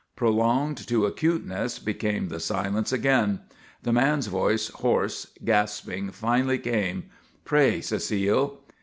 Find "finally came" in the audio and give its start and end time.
6.09-7.11